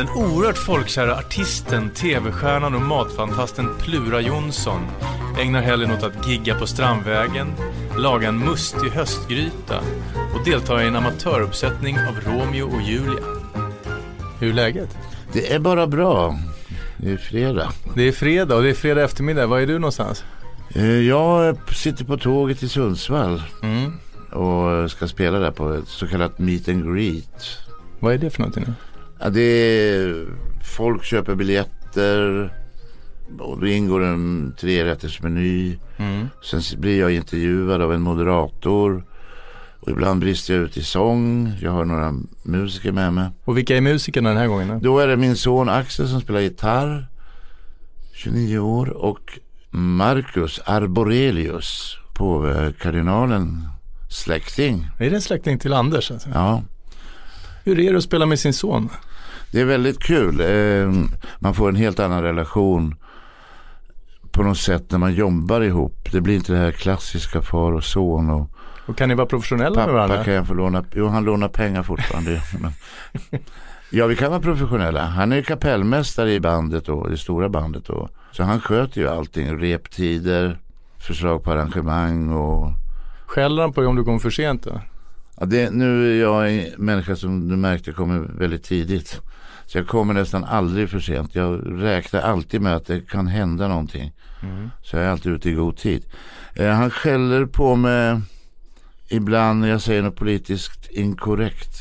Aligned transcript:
Den 0.00 0.08
oerhört 0.08 0.58
folkkära 0.58 1.16
artisten, 1.16 1.90
tv-stjärnan 1.90 2.74
och 2.74 2.82
matfantasten 2.82 3.68
Plura 3.78 4.20
Jonsson 4.20 4.80
ägnar 5.40 5.62
helgen 5.62 5.90
åt 5.90 6.02
att 6.02 6.28
gigga 6.28 6.54
på 6.54 6.66
Strandvägen, 6.66 7.52
laga 7.98 8.28
en 8.28 8.38
mustig 8.38 8.90
höstgryta 8.90 9.78
och 10.34 10.44
delta 10.44 10.84
i 10.84 10.86
en 10.86 10.96
amatöruppsättning 10.96 11.96
av 11.98 12.32
Romeo 12.32 12.74
och 12.76 12.82
Julia. 12.82 13.24
Hur 14.38 14.48
är 14.48 14.52
läget? 14.52 14.98
Det 15.32 15.52
är 15.52 15.58
bara 15.58 15.86
bra. 15.86 16.38
Det 16.96 17.12
är 17.12 17.16
fredag. 17.16 17.72
Det 17.94 18.08
är 18.08 18.12
fredag 18.12 18.56
och 18.56 18.62
det 18.62 18.70
är 18.70 18.74
fredag 18.74 19.02
eftermiddag. 19.04 19.46
Var 19.46 19.58
är 19.60 19.66
du 19.66 19.78
någonstans? 19.78 20.24
Eh, 20.74 20.84
Jag 20.86 21.56
sitter 21.74 22.04
på 22.04 22.16
tåget 22.16 22.62
i 22.62 22.68
Sundsvall 22.68 23.42
Mm. 23.62 23.92
och 24.32 24.90
ska 24.90 25.08
spela 25.08 25.38
där 25.38 25.50
på 25.50 25.72
ett 25.72 25.88
så 25.88 26.06
kallat 26.08 26.38
meet 26.38 26.68
and 26.68 26.94
greet. 26.96 27.58
Vad 27.98 28.14
är 28.14 28.18
det 28.18 28.30
för 28.30 28.38
någonting 28.40 28.64
nu? 28.66 28.74
Ja, 29.20 29.30
det 29.30 29.40
är, 29.40 30.26
folk 30.64 31.04
köper 31.04 31.34
biljetter 31.34 32.52
och 33.38 33.60
då 33.60 33.66
ingår 33.66 34.04
en 34.04 34.54
trerättersmeny. 34.60 35.78
Mm. 35.96 36.28
Sen 36.42 36.80
blir 36.80 37.00
jag 37.00 37.12
intervjuad 37.12 37.82
av 37.82 37.92
en 37.92 38.00
moderator. 38.00 39.04
Och 39.80 39.88
ibland 39.88 40.20
brister 40.20 40.54
jag 40.54 40.62
ut 40.62 40.76
i 40.76 40.82
sång. 40.82 41.52
Jag 41.60 41.70
har 41.70 41.84
några 41.84 42.14
musiker 42.42 42.92
med 42.92 43.12
mig. 43.12 43.28
Och 43.44 43.58
vilka 43.58 43.76
är 43.76 43.80
musikerna 43.80 44.28
den 44.28 44.38
här 44.38 44.46
gången? 44.46 44.68
Då? 44.68 44.78
Då 44.78 44.98
är 44.98 45.06
det 45.06 45.16
min 45.16 45.36
son 45.36 45.68
Axel 45.68 46.08
som 46.08 46.20
spelar 46.20 46.40
gitarr. 46.40 47.06
29 48.14 48.58
år. 48.58 48.88
Och 48.88 49.38
Marcus 49.70 50.60
Arborelius. 50.64 51.96
Påvekardinalen 52.14 53.68
släkting. 54.10 54.86
Är 54.98 55.10
det 55.10 55.16
en 55.16 55.22
släkting 55.22 55.58
till 55.58 55.72
Anders? 55.72 56.10
Alltså? 56.10 56.28
Ja. 56.34 56.62
Hur 57.64 57.80
är 57.80 57.92
det 57.92 57.98
att 57.98 58.04
spela 58.04 58.26
med 58.26 58.38
sin 58.38 58.52
son? 58.52 58.88
Det 59.52 59.60
är 59.60 59.64
väldigt 59.64 59.98
kul. 60.02 60.40
Eh, 60.40 60.92
Man 61.38 61.54
får 61.54 61.68
en 61.68 61.76
helt 61.76 62.00
annan 62.00 62.22
relation 62.22 62.94
på 64.30 64.42
något 64.42 64.58
sätt 64.58 64.90
när 64.90 64.98
man 64.98 65.14
jobbar 65.14 65.60
ihop. 65.60 66.08
Det 66.12 66.20
blir 66.20 66.34
inte 66.34 66.52
det 66.52 66.58
här 66.58 66.72
klassiska 66.72 67.42
far 67.42 67.72
och 67.72 67.84
son. 67.84 68.30
Och 68.30 68.50
Och 68.86 68.96
kan 68.96 69.08
ni 69.08 69.14
vara 69.14 69.26
professionella 69.26 69.70
med 69.76 69.84
pappa 69.84 69.92
varandra? 69.92 70.24
kan 70.24 70.34
jag 70.34 70.46
få 70.46 70.54
låna. 70.54 70.84
Jo, 70.94 71.06
han 71.08 71.24
lånar 71.24 71.48
pengar 71.48 71.82
fortfarande. 71.82 72.42
men, 72.60 72.72
ja, 73.90 74.06
vi 74.06 74.16
kan 74.16 74.30
vara 74.30 74.40
professionella. 74.40 75.04
Han 75.04 75.32
är 75.32 75.36
ju 75.36 75.42
kapellmästare 75.42 76.32
i 76.32 76.40
bandet 76.40 76.88
och 76.88 77.10
det 77.10 77.16
stora 77.16 77.48
bandet. 77.48 77.88
Och, 77.88 78.08
så 78.32 78.42
han 78.42 78.60
sköter 78.60 79.00
ju 79.00 79.08
allting. 79.08 79.58
Reptider, 79.60 80.58
förslag 80.98 81.44
på 81.44 81.52
arrangemang 81.52 82.32
och 82.32 82.72
Skäller 83.26 83.62
han 83.62 83.72
på 83.72 83.80
dig 83.80 83.88
om 83.88 83.96
du 83.96 84.04
kommer 84.04 84.18
för 84.18 84.30
sent 84.30 84.62
då? 84.64 84.80
Ja, 85.36 85.46
det, 85.46 85.70
nu 85.70 86.12
är 86.12 86.20
jag 86.20 86.52
en 86.54 86.64
människa 86.78 87.16
som 87.16 87.48
du 87.48 87.56
märkte 87.56 87.92
kommer 87.92 88.18
väldigt 88.18 88.64
tidigt. 88.64 89.20
Så 89.72 89.78
jag 89.78 89.86
kommer 89.86 90.14
nästan 90.14 90.44
aldrig 90.44 90.90
för 90.90 91.00
sent. 91.00 91.34
Jag 91.34 91.82
räknar 91.82 92.20
alltid 92.20 92.60
med 92.60 92.76
att 92.76 92.86
det 92.86 93.08
kan 93.08 93.26
hända 93.26 93.68
någonting. 93.68 94.12
Så 94.82 94.96
jag 94.96 95.04
är 95.04 95.08
alltid 95.08 95.32
ute 95.32 95.50
i 95.50 95.52
god 95.52 95.76
tid. 95.76 96.04
Eh, 96.54 96.68
han 96.68 96.90
skäller 96.90 97.46
på 97.46 97.76
mig 97.76 98.20
ibland 99.08 99.60
när 99.60 99.68
jag 99.68 99.80
säger 99.80 100.02
något 100.02 100.16
politiskt 100.16 100.90
inkorrekt. 100.90 101.76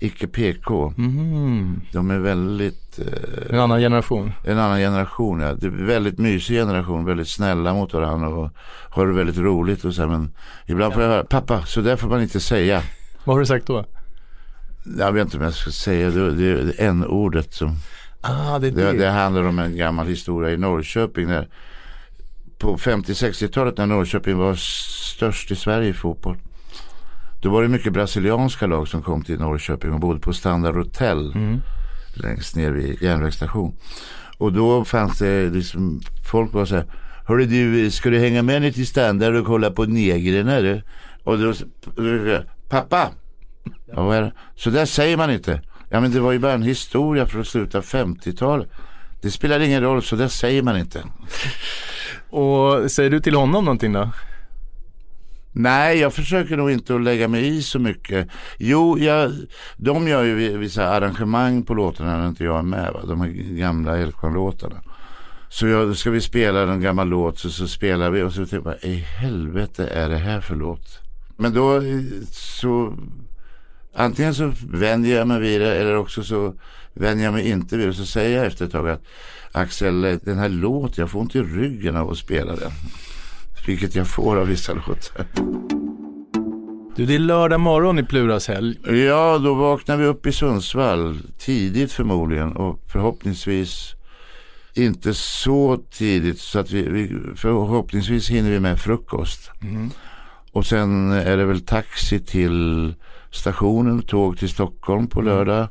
Icke 0.00 0.26
PK. 0.26 0.92
Mhm. 0.96 1.80
De 1.92 2.10
är 2.10 2.18
väldigt, 2.18 2.98
eh, 2.98 3.54
En 3.54 3.60
annan 3.60 3.80
generation. 3.80 4.32
en 4.44 4.58
annan 4.58 4.78
generation. 4.78 5.40
Ja. 5.40 5.54
Det 5.54 5.66
är 5.66 5.70
väldigt 5.70 6.18
mysig 6.18 6.56
generation. 6.56 7.04
Väldigt 7.04 7.28
snälla 7.28 7.74
mot 7.74 7.92
varandra 7.94 8.28
och 8.28 8.50
har 8.90 9.06
det 9.06 9.12
väldigt 9.12 9.38
roligt. 9.38 9.84
Och 9.84 9.94
så 9.94 10.06
men 10.06 10.30
ibland 10.66 10.94
får 10.94 11.02
jag 11.02 11.10
höra, 11.10 11.24
pappa 11.24 11.62
så 11.66 11.80
där 11.80 11.96
får 11.96 12.08
man 12.08 12.22
inte 12.22 12.40
säga. 12.40 12.82
Vad 13.24 13.36
har 13.36 13.40
du 13.40 13.46
sagt 13.46 13.66
då? 13.66 13.84
Jag 14.98 15.12
vet 15.12 15.24
inte 15.24 15.36
om 15.36 15.42
jag 15.42 15.54
ska 15.54 15.70
säga 15.70 16.10
det. 16.10 16.34
Det 16.34 16.50
är 16.50 16.88
n-ordet 16.88 17.54
som 17.54 17.76
Ah, 18.20 18.58
det 18.58 18.66
är 18.66 18.70
det, 18.70 18.92
det 18.92 19.10
handlar 19.10 19.42
om 19.42 19.58
en 19.58 19.76
gammal 19.76 20.06
historia 20.06 20.52
i 20.52 20.56
Norrköping. 20.56 21.26
När, 21.26 21.48
på 22.58 22.76
50-60-talet 22.76 23.76
när 23.76 23.86
Norrköping 23.86 24.36
var 24.36 24.54
störst 24.54 25.50
i 25.50 25.56
Sverige 25.56 25.88
i 25.88 25.92
fotboll. 25.92 26.36
Då 27.42 27.50
var 27.50 27.62
det 27.62 27.68
mycket 27.68 27.92
brasilianska 27.92 28.66
lag 28.66 28.88
som 28.88 29.02
kom 29.02 29.22
till 29.22 29.38
Norrköping 29.38 29.92
och 29.92 30.00
bodde 30.00 30.20
på 30.20 30.32
Standard 30.32 30.76
Hotel. 30.76 31.32
Längst 32.14 32.56
ner 32.56 32.70
vid 32.70 33.02
järnvägsstation. 33.02 33.76
Och 34.38 34.52
då 34.52 34.84
fanns 34.84 35.18
det 35.18 35.50
liksom, 35.50 36.00
folk 36.30 36.52
var 36.52 36.64
så 36.64 36.74
här. 36.74 36.86
Hörru 37.26 37.44
du, 37.44 37.90
ska 37.90 38.10
du 38.10 38.18
hänga 38.18 38.42
med 38.42 38.62
ner 38.62 38.70
till 38.70 38.86
Standard 38.86 39.34
och 39.34 39.46
kolla 39.46 39.70
på 39.70 39.84
negrerna 39.84 40.60
du? 40.60 40.82
Och 41.24 41.38
då, 41.38 41.52
då 41.96 42.42
pappa. 42.68 43.08
Ja? 43.92 44.30
Så 44.54 44.70
där 44.70 44.84
säger 44.84 45.16
man 45.16 45.30
inte. 45.30 45.60
Ja 45.90 46.00
men 46.00 46.12
det 46.12 46.20
var 46.20 46.32
ju 46.32 46.38
bara 46.38 46.52
en 46.52 46.62
historia 46.62 47.26
från 47.26 47.44
slutet 47.44 47.74
av 47.74 47.84
50-talet. 47.84 48.68
Det 49.20 49.30
spelar 49.30 49.60
ingen 49.60 49.82
roll, 49.82 50.02
så 50.02 50.16
där 50.16 50.28
säger 50.28 50.62
man 50.62 50.78
inte. 50.78 51.04
Och 52.30 52.90
säger 52.90 53.10
du 53.10 53.20
till 53.20 53.34
honom 53.34 53.64
någonting 53.64 53.92
då? 53.92 54.10
Nej, 55.52 55.98
jag 55.98 56.14
försöker 56.14 56.56
nog 56.56 56.70
inte 56.70 56.94
att 56.94 57.02
lägga 57.02 57.28
mig 57.28 57.56
i 57.56 57.62
så 57.62 57.78
mycket. 57.78 58.28
Jo, 58.58 58.98
jag, 58.98 59.32
de 59.76 60.08
gör 60.08 60.22
ju 60.22 60.58
vissa 60.58 60.88
arrangemang 60.88 61.62
på 61.62 61.74
låtarna 61.74 62.16
när 62.16 62.28
inte 62.28 62.44
jag 62.44 62.58
är 62.58 62.62
med. 62.62 62.92
Va? 62.92 63.00
De 63.06 63.20
här 63.20 63.28
gamla 63.56 63.98
Älvsjön-låtarna. 63.98 64.76
Så 65.48 65.66
jag, 65.66 65.96
ska 65.96 66.10
vi 66.10 66.20
spela 66.20 66.72
en 66.72 66.80
gammal 66.80 67.08
låt 67.08 67.38
så, 67.38 67.50
så 67.50 67.68
spelar 67.68 68.10
vi 68.10 68.22
och 68.22 68.32
så 68.32 68.46
tänker 68.46 68.70
jag, 68.70 68.90
i 68.90 68.94
helvete 68.96 69.86
är 69.86 70.08
det 70.08 70.16
här 70.16 70.40
för 70.40 70.56
låt? 70.56 71.00
Men 71.36 71.54
då 71.54 71.76
eh, 71.76 72.00
så 72.30 72.94
antingen 73.94 74.34
så 74.34 74.52
vänjer 74.68 75.16
jag 75.16 75.28
mig 75.28 75.40
vid 75.40 75.60
det 75.60 75.74
eller 75.74 75.96
också 75.96 76.22
så 76.22 76.54
vänjer 76.94 77.24
jag 77.24 77.34
mig 77.34 77.48
inte 77.48 77.76
vid 77.76 77.88
det. 77.88 77.94
Så 77.94 78.06
säger 78.06 78.36
jag 78.36 78.46
efter 78.46 78.64
ett 78.64 78.72
tag 78.72 78.88
att 78.88 79.02
Axel, 79.52 80.18
den 80.22 80.38
här 80.38 80.48
låten, 80.48 80.94
jag 80.96 81.10
får 81.10 81.20
ont 81.20 81.34
i 81.34 81.42
ryggen 81.42 81.96
av 81.96 82.10
att 82.10 82.18
spela 82.18 82.56
den. 82.56 82.70
Vilket 83.66 83.94
jag 83.94 84.06
får 84.06 84.36
av 84.36 84.46
vissa 84.46 84.72
låtar. 84.74 85.26
Du, 86.96 87.06
det 87.06 87.14
är 87.14 87.18
lördag 87.18 87.60
morgon 87.60 87.98
i 87.98 88.02
Pluras 88.02 88.48
helg. 88.48 88.76
Ja, 89.06 89.38
då 89.38 89.54
vaknar 89.54 89.96
vi 89.96 90.04
upp 90.04 90.26
i 90.26 90.32
Sundsvall 90.32 91.18
tidigt 91.38 91.92
förmodligen 91.92 92.56
och 92.56 92.80
förhoppningsvis 92.92 93.94
inte 94.74 95.14
så 95.14 95.76
tidigt 95.90 96.40
så 96.40 96.58
att 96.58 96.70
vi, 96.70 96.82
vi 96.82 97.16
förhoppningsvis 97.36 98.30
hinner 98.30 98.50
vi 98.50 98.60
med 98.60 98.80
frukost. 98.80 99.50
Och 100.52 100.66
sen 100.66 101.12
är 101.12 101.36
det 101.36 101.44
väl 101.44 101.60
taxi 101.60 102.20
till 102.20 102.94
stationen, 103.38 104.02
tåg 104.02 104.38
till 104.38 104.48
Stockholm 104.48 105.06
på 105.06 105.20
lördag. 105.22 105.68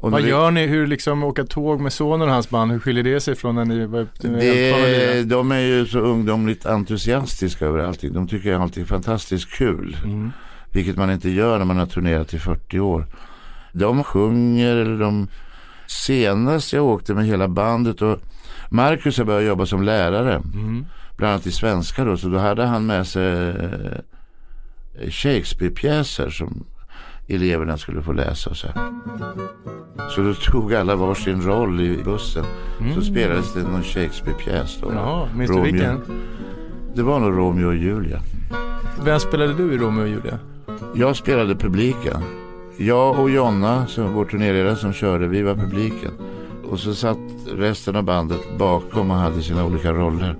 Och 0.00 0.10
Vad 0.10 0.22
gör 0.22 0.50
ni? 0.50 0.66
Hur 0.66 0.86
liksom 0.86 1.22
åka 1.22 1.44
tåg 1.44 1.80
med 1.80 1.92
sonen 1.92 2.28
och 2.28 2.34
hans 2.34 2.50
band? 2.50 2.72
Hur 2.72 2.78
skiljer 2.78 3.04
det 3.04 3.20
sig 3.20 3.34
från 3.34 3.54
när 3.54 3.64
ni 3.64 3.86
var 3.86 4.06
det, 4.20 5.24
de 5.24 5.52
är 5.52 5.60
ju 5.60 5.86
så 5.86 5.98
ungdomligt 5.98 6.66
entusiastiska 6.66 7.66
över 7.66 7.78
allting. 7.78 8.12
De 8.12 8.28
tycker 8.28 8.54
allting 8.54 8.82
är 8.82 8.86
fantastiskt 8.86 9.50
kul. 9.50 9.96
Vilket 10.72 10.96
man 10.96 11.10
inte 11.10 11.30
gör 11.30 11.58
när 11.58 11.64
man 11.64 11.76
har 11.76 11.86
turnerat 11.86 12.34
i 12.34 12.38
40 12.38 12.80
år. 12.80 13.06
De 13.72 14.04
sjunger 14.04 14.76
eller 14.76 14.98
de... 14.98 15.28
Senast 15.86 16.72
jag 16.72 16.84
åkte 16.84 17.14
med 17.14 17.26
hela 17.26 17.48
bandet 17.48 18.02
och 18.02 18.18
Marcus 18.70 19.18
har 19.18 19.24
börjat 19.24 19.48
jobba 19.48 19.66
som 19.66 19.82
lärare. 19.82 20.42
Bland 21.16 21.32
annat 21.32 21.46
i 21.46 21.52
svenska 21.52 22.04
då. 22.04 22.16
Så 22.16 22.28
då 22.28 22.38
hade 22.38 22.64
han 22.64 22.86
med 22.86 23.06
sig 23.06 23.54
Shakespeare-pjäser 25.10 26.30
som 26.30 26.64
eleverna 27.28 27.78
skulle 27.78 28.02
få 28.02 28.12
läsa 28.12 28.50
och 28.50 28.56
så. 28.56 28.66
här. 28.66 28.90
Så 30.10 30.20
då 30.22 30.34
tog 30.34 30.74
alla 30.74 30.96
varsin 30.96 31.42
roll 31.42 31.80
i 31.80 32.02
bussen. 32.04 32.44
Så 32.94 33.02
spelades 33.02 33.54
det 33.54 33.62
någon 33.62 33.82
Shakespeare-pjäs 33.82 34.78
då. 34.82 34.92
Jaha, 34.92 35.28
minns 35.36 35.50
du 35.50 35.60
vilken? 35.62 36.00
Det 36.94 37.02
var 37.02 37.20
nog 37.20 37.38
Romeo 37.38 37.66
och 37.66 37.76
Julia. 37.76 38.20
Vem 39.04 39.20
spelade 39.20 39.54
du 39.54 39.72
i 39.72 39.78
Romeo 39.78 40.02
och 40.02 40.08
Julia? 40.08 40.38
Jag 40.94 41.16
spelade 41.16 41.54
publiken. 41.54 42.22
Jag 42.76 43.18
och 43.18 43.30
Jonna, 43.30 43.86
som 43.86 44.12
vår 44.14 44.24
turnéledare 44.24 44.76
som 44.76 44.92
körde, 44.92 45.26
vi 45.26 45.42
var 45.42 45.54
publiken. 45.54 46.10
Och 46.70 46.80
så 46.80 46.94
satt 46.94 47.18
resten 47.56 47.96
av 47.96 48.02
bandet 48.02 48.58
bakom 48.58 49.10
och 49.10 49.16
hade 49.16 49.42
sina 49.42 49.64
olika 49.64 49.92
roller. 49.92 50.36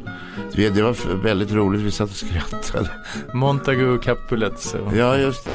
Det 0.55 0.83
var 0.83 1.15
väldigt 1.23 1.53
roligt, 1.53 1.81
vi 1.81 1.91
satt 1.91 2.11
och 2.11 2.17
skrattade. 2.17 2.91
Montagu 3.35 3.99
Capulets. 3.99 4.75
och- 4.75 4.97
Ja, 4.97 5.17
just 5.19 5.45
det. 5.45 5.51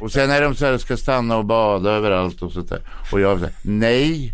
Och 0.00 0.12
sen 0.12 0.30
är 0.30 0.42
de 0.42 0.54
så 0.54 0.66
här, 0.66 0.78
ska 0.78 0.96
stanna 0.96 1.36
och 1.36 1.44
bada 1.44 1.90
överallt 1.90 2.42
och 2.42 2.52
sånt 2.52 2.68
där. 2.68 2.80
Och 3.12 3.20
jag 3.20 3.38
säger 3.40 3.54
nej. 3.62 4.32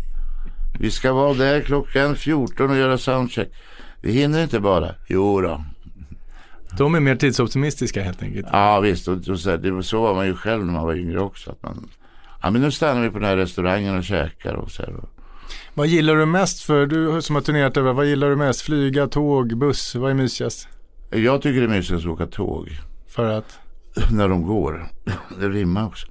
Vi 0.79 0.91
ska 0.91 1.13
vara 1.13 1.33
där 1.33 1.61
klockan 1.61 2.15
14 2.15 2.69
och 2.69 2.77
göra 2.77 2.97
soundcheck. 2.97 3.49
Vi 4.01 4.11
hinner 4.11 4.43
inte 4.43 4.59
bara. 4.59 4.91
Jo 5.07 5.41
då. 5.41 5.63
De 6.77 6.95
är 6.95 6.99
mer 6.99 7.15
tidsoptimistiska 7.15 8.03
helt 8.03 8.23
enkelt. 8.23 8.47
Ja 8.51 8.79
visst, 8.79 9.07
och, 9.07 9.27
och 9.29 9.39
så, 9.39 9.49
här, 9.49 9.57
det, 9.57 9.83
så 9.83 10.01
var 10.01 10.15
man 10.15 10.25
ju 10.27 10.35
själv 10.35 10.65
när 10.65 10.73
man 10.73 10.83
var 10.85 10.93
yngre 10.95 11.19
också. 11.19 11.51
Att 11.51 11.63
man, 11.63 11.89
ja 12.41 12.49
men 12.51 12.61
nu 12.61 12.71
stannar 12.71 13.01
vi 13.01 13.09
på 13.09 13.19
den 13.19 13.27
här 13.29 13.37
restaurangen 13.37 13.97
och 13.97 14.03
käkar 14.03 14.53
och 14.53 14.71
så 14.71 14.81
här. 14.83 14.93
Vad 15.73 15.87
gillar 15.87 16.15
du 16.15 16.25
mest 16.25 16.63
för, 16.63 16.85
du 16.85 17.21
som 17.21 17.35
har 17.35 17.41
turnerat 17.41 17.77
över, 17.77 17.93
vad 17.93 18.05
gillar 18.05 18.29
du 18.29 18.35
mest? 18.35 18.61
Flyga, 18.61 19.07
tåg, 19.07 19.57
buss, 19.57 19.95
vad 19.95 20.11
är 20.11 20.15
mysigast? 20.15 20.67
Jag 21.09 21.41
tycker 21.41 21.59
det 21.61 21.67
är 21.67 21.77
mysigt 21.77 21.99
att 21.99 22.05
åka 22.05 22.27
tåg. 22.27 22.69
För 23.07 23.25
att? 23.25 23.59
När 24.11 24.27
de 24.27 24.43
går. 24.43 24.91
Det 25.39 25.49
rimmar 25.49 25.85
också. 25.85 26.07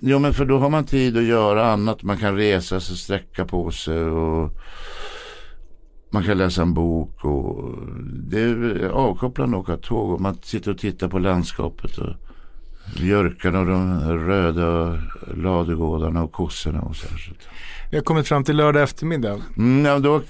Jo 0.00 0.18
men 0.18 0.34
för 0.34 0.44
då 0.44 0.58
har 0.58 0.70
man 0.70 0.84
tid 0.84 1.16
att 1.16 1.24
göra 1.24 1.72
annat. 1.72 2.02
Man 2.02 2.18
kan 2.18 2.36
resa 2.36 2.80
sig, 2.80 2.96
sträcka 2.96 3.44
på 3.44 3.70
sig 3.70 4.04
och 4.04 4.50
man 6.10 6.24
kan 6.24 6.38
läsa 6.38 6.62
en 6.62 6.74
bok 6.74 7.24
och 7.24 7.74
det 8.30 8.40
är 8.40 8.88
avkopplande 8.88 9.56
att 9.56 9.62
åka 9.62 9.76
tåg 9.76 10.10
och 10.10 10.20
man 10.20 10.38
sitter 10.42 10.70
och 10.70 10.78
tittar 10.78 11.08
på 11.08 11.18
landskapet 11.18 11.98
och 11.98 12.14
björkarna 12.96 13.60
och 13.60 13.66
de 13.66 14.00
röda 14.18 14.98
ladugårdarna 15.36 16.22
och 16.22 16.32
kossorna 16.32 16.80
och 16.80 16.96
så 16.96 17.08
här. 17.08 17.32
Vi 17.90 17.96
har 17.96 18.04
kommit 18.04 18.28
fram 18.28 18.44
till 18.44 18.56
lördag 18.56 18.82
eftermiddag. 18.82 19.40
Mm, 19.56 19.84
ja, 19.84 19.98
då 19.98 20.22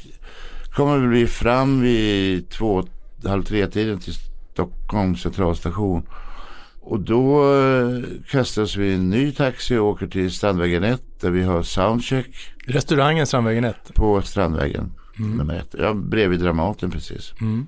kommer 0.70 0.98
vi 0.98 1.26
fram 1.26 1.80
vid 1.80 2.48
två, 2.48 2.84
halv 3.24 3.42
tre 3.42 3.66
tiden 3.66 3.98
till 3.98 4.14
Stockholms 4.52 5.22
centralstation. 5.22 6.06
Och 6.80 7.00
då 7.00 7.54
eh, 7.54 8.02
kastas 8.30 8.76
vi 8.76 8.86
i 8.86 8.94
en 8.94 9.10
ny 9.10 9.32
taxi 9.32 9.76
och 9.76 9.86
åker 9.86 10.06
till 10.06 10.30
Strandvägen 10.30 10.84
1 10.84 11.02
där 11.20 11.30
vi 11.30 11.42
har 11.42 11.62
soundcheck. 11.62 12.30
Restaurangen 12.66 13.26
Strandvägen 13.26 13.64
1? 13.64 13.94
På 13.94 14.22
Strandvägen 14.22 14.92
mm. 15.18 15.36
nummer 15.36 15.54
1. 15.54 15.74
Ja, 15.78 15.94
bredvid 15.94 16.40
Dramaten 16.40 16.90
precis. 16.90 17.34
Mm. 17.40 17.66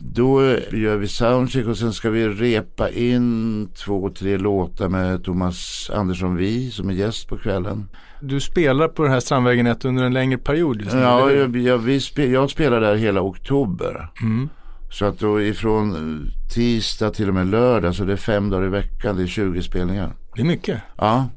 Då 0.00 0.42
gör 0.72 0.96
vi 0.96 1.08
soundcheck 1.08 1.66
och 1.66 1.78
sen 1.78 1.92
ska 1.92 2.10
vi 2.10 2.28
repa 2.28 2.90
in 2.90 3.68
två, 3.84 4.10
tre 4.10 4.38
låtar 4.38 4.88
med 4.88 5.24
Thomas 5.24 5.90
Andersson 5.94 6.36
Vi 6.36 6.70
som 6.70 6.88
är 6.88 6.94
gäst 6.94 7.28
på 7.28 7.38
kvällen. 7.38 7.88
Du 8.20 8.40
spelar 8.40 8.88
på 8.88 9.02
den 9.02 9.12
här 9.12 9.20
Strandvägen 9.20 9.66
1 9.66 9.84
under 9.84 10.04
en 10.04 10.12
längre 10.12 10.38
period 10.38 10.82
just 10.82 10.94
nu? 10.94 11.00
Ja, 11.00 11.30
jag, 11.30 11.56
jag, 11.56 11.78
vi 11.78 12.00
spe, 12.00 12.26
jag 12.26 12.50
spelar 12.50 12.80
där 12.80 12.94
hela 12.94 13.20
oktober. 13.20 14.08
Mm. 14.22 14.48
Så 14.90 15.04
att 15.04 15.18
då 15.18 15.42
ifrån 15.42 16.20
tisdag 16.54 17.10
till 17.10 17.28
och 17.28 17.34
med 17.34 17.46
lördag 17.46 17.94
så 17.94 18.04
det 18.04 18.12
är 18.12 18.16
fem 18.16 18.50
dagar 18.50 18.66
i 18.66 18.68
veckan, 18.68 19.16
det 19.16 19.22
är 19.22 19.26
20 19.26 19.62
spelningar. 19.62 20.12
Det 20.34 20.40
är 20.40 20.46
mycket. 20.46 20.80
Ja. 20.96 21.28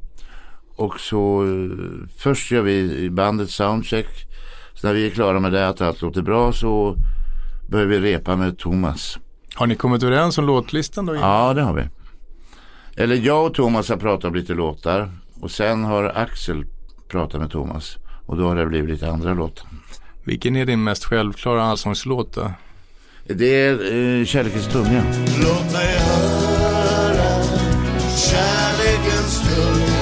Och 0.75 0.99
så 0.99 1.45
först 2.17 2.51
gör 2.51 2.61
vi 2.61 3.09
bandet 3.09 3.49
soundcheck. 3.49 4.07
Så 4.73 4.87
när 4.87 4.93
vi 4.93 5.05
är 5.05 5.09
klara 5.09 5.39
med 5.39 5.51
det, 5.51 5.67
att 5.67 5.81
allt 5.81 6.01
låter 6.01 6.21
bra 6.21 6.51
så 6.51 6.95
börjar 7.73 7.87
vi 7.87 7.99
repa 7.99 8.35
med 8.35 8.57
Thomas. 8.57 9.19
Har 9.55 9.67
ni 9.67 9.75
kommit 9.75 10.03
överens 10.03 10.37
om 10.37 10.45
låtlistan 10.45 11.05
då? 11.05 11.15
Ja, 11.15 11.53
det 11.53 11.61
har 11.61 11.73
vi. 11.73 11.83
Eller 12.95 13.15
jag 13.15 13.45
och 13.45 13.53
Thomas 13.53 13.89
har 13.89 13.97
pratat 13.97 14.25
om 14.25 14.35
lite 14.35 14.53
låtar. 14.53 15.11
Och 15.41 15.51
sen 15.51 15.83
har 15.83 16.03
Axel 16.15 16.65
pratat 17.07 17.41
med 17.41 17.51
Thomas. 17.51 17.97
Och 18.25 18.37
då 18.37 18.47
har 18.47 18.55
det 18.55 18.65
blivit 18.65 18.89
lite 18.89 19.09
andra 19.09 19.33
låtar. 19.33 19.67
Vilken 20.23 20.55
är 20.55 20.65
din 20.65 20.83
mest 20.83 21.05
självklara 21.05 21.63
allsångslåt 21.63 22.33
då? 22.33 22.51
Det 23.27 23.65
är 23.65 23.73
eh, 23.73 24.25
Kärlekens 24.25 24.67
tunga. 24.67 25.03
Låt 25.41 25.73
mig 25.73 25.97
höra 25.99 27.43
kärlekens 28.17 29.41
tunga 29.41 29.92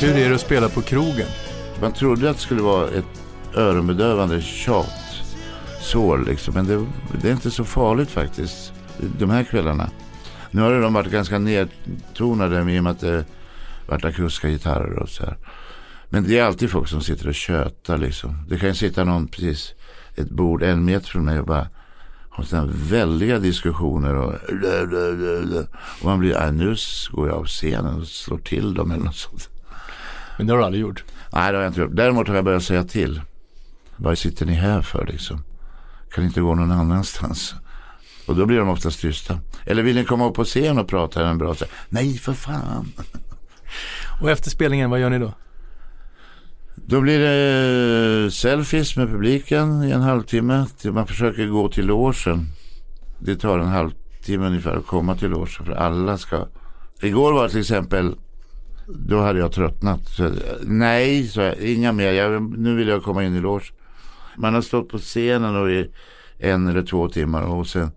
Hur 0.00 0.16
är 0.16 0.28
det 0.28 0.34
att 0.34 0.40
spela 0.40 0.68
på 0.68 0.82
krogen? 0.82 1.26
Man 1.80 1.92
trodde 1.92 2.30
att 2.30 2.36
det 2.36 2.42
skulle 2.42 2.62
vara 2.62 2.88
ett 2.88 3.22
öronbedövande 3.54 4.42
tjat 4.42 5.22
sår 5.80 6.24
liksom. 6.26 6.54
Men 6.54 6.66
det, 6.66 6.86
det 7.22 7.28
är 7.28 7.32
inte 7.32 7.50
så 7.50 7.64
farligt 7.64 8.10
faktiskt 8.10 8.72
de 9.18 9.30
här 9.30 9.44
kvällarna. 9.44 9.90
Nu 10.50 10.60
har 10.60 10.80
de 10.80 10.92
varit 10.92 11.12
ganska 11.12 11.38
nedtonade 11.38 12.72
i 12.72 12.78
och 12.78 12.84
med 12.84 12.90
att 12.90 13.00
det 13.00 13.24
varit 13.86 14.04
akustiska 14.04 14.48
gitarrer 14.48 14.98
och 14.98 15.08
så 15.08 15.24
här. 15.24 15.36
Men 16.08 16.24
det 16.24 16.38
är 16.38 16.44
alltid 16.44 16.70
folk 16.70 16.88
som 16.88 17.00
sitter 17.00 17.28
och 17.28 17.34
tjötar 17.34 17.98
liksom. 17.98 18.46
Det 18.48 18.58
kan 18.58 18.68
ju 18.68 18.74
sitta 18.74 19.04
någon 19.04 19.28
precis 19.28 19.74
ett 20.14 20.30
bord 20.30 20.62
en 20.62 20.84
meter 20.84 21.06
från 21.06 21.24
mig 21.24 21.40
och 21.40 21.46
bara 21.46 21.68
ha 22.30 22.44
sådana 22.44 22.72
väldiga 22.74 23.38
diskussioner 23.38 24.14
och, 24.14 24.34
och 26.00 26.04
man 26.04 26.18
blir, 26.18 26.42
äh, 26.42 26.52
nu 26.52 26.76
går 27.10 27.28
jag 27.28 27.36
av 27.36 27.46
scenen 27.46 28.00
och 28.00 28.06
slår 28.06 28.38
till 28.38 28.74
dem 28.74 28.90
eller 28.90 29.04
något 29.04 29.16
sånt. 29.16 29.48
Men 30.40 30.46
det 30.46 30.52
har 30.52 30.58
du 30.58 30.64
aldrig 30.64 30.82
gjort? 30.82 31.04
Nej, 31.32 31.52
det 31.52 31.58
har 31.58 31.62
jag 31.62 31.70
inte 31.70 31.80
gjort. 31.80 31.96
Däremot 31.96 32.28
har 32.28 32.34
jag 32.34 32.44
börjat 32.44 32.62
säga 32.62 32.84
till. 32.84 33.20
Vad 33.96 34.18
sitter 34.18 34.46
ni 34.46 34.52
här 34.52 34.82
för 34.82 35.06
liksom? 35.06 35.42
Kan 36.10 36.24
inte 36.24 36.40
gå 36.40 36.54
någon 36.54 36.70
annanstans? 36.72 37.54
Och 38.26 38.36
då 38.36 38.46
blir 38.46 38.58
de 38.58 38.68
oftast 38.68 39.00
tysta. 39.00 39.38
Eller 39.66 39.82
vill 39.82 39.96
ni 39.96 40.04
komma 40.04 40.28
upp 40.28 40.34
på 40.34 40.44
scen 40.44 40.78
och 40.78 40.88
prata 40.88 41.28
en 41.28 41.38
bra 41.38 41.54
sätt? 41.54 41.70
Nej, 41.88 42.18
för 42.18 42.32
fan. 42.32 42.92
Och 44.20 44.30
efter 44.30 44.50
spelningen, 44.50 44.90
vad 44.90 45.00
gör 45.00 45.10
ni 45.10 45.18
då? 45.18 45.32
Då 46.74 47.00
blir 47.00 47.18
det 47.18 48.30
selfies 48.30 48.96
med 48.96 49.08
publiken 49.08 49.84
i 49.84 49.90
en 49.90 50.02
halvtimme. 50.02 50.66
Man 50.84 51.06
försöker 51.06 51.46
gå 51.46 51.68
till 51.68 51.86
låsen. 51.86 52.46
Det 53.18 53.36
tar 53.36 53.58
en 53.58 53.68
halvtimme 53.68 54.46
ungefär 54.46 54.76
att 54.76 54.86
komma 54.86 55.16
till 55.16 55.30
låsen. 55.30 55.66
För 55.66 55.72
alla 55.72 56.18
ska... 56.18 56.46
Igår 57.00 57.32
var 57.32 57.48
till 57.48 57.60
exempel... 57.60 58.14
Då 58.94 59.20
hade 59.20 59.38
jag 59.38 59.52
tröttnat. 59.52 60.08
Så, 60.08 60.30
nej, 60.62 61.28
så 61.28 61.40
jag, 61.40 61.58
inga 61.58 61.92
mer. 61.92 62.12
Jag, 62.12 62.58
nu 62.58 62.76
vill 62.76 62.88
jag 62.88 63.02
komma 63.02 63.24
in 63.24 63.36
i 63.36 63.40
loge. 63.40 63.72
Man 64.36 64.54
har 64.54 64.60
stått 64.60 64.88
på 64.88 64.98
scenen 64.98 65.56
och 65.56 65.70
i 65.70 65.90
en 66.38 66.68
eller 66.68 66.82
två 66.82 67.08
timmar 67.08 67.42
och 67.42 67.66
sen 67.66 67.90